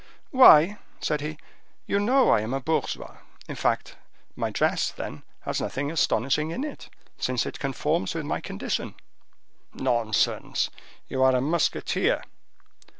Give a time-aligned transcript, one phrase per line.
[0.31, 1.37] "Why," said he,
[1.85, 3.17] "you know I am a bourgeois,
[3.47, 3.97] in fact;
[4.35, 6.89] my dress, then, has nothing astonishing in it,
[7.19, 8.95] since it conforms with my condition."
[9.75, 10.71] "Nonsense!
[11.07, 12.23] you are a musketeer."